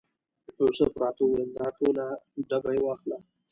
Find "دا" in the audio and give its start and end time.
1.57-1.65